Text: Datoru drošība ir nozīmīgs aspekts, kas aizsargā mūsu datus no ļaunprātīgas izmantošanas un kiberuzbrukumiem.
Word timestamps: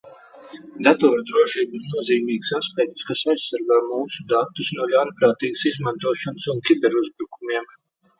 Datoru 0.85 1.17
drošība 1.31 1.75
ir 1.79 1.83
nozīmīgs 1.89 2.53
aspekts, 2.59 3.05
kas 3.09 3.21
aizsargā 3.33 3.77
mūsu 3.89 4.25
datus 4.31 4.71
no 4.79 4.87
ļaunprātīgas 4.95 5.67
izmantošanas 5.73 6.49
un 6.55 6.63
kiberuzbrukumiem. 6.71 7.69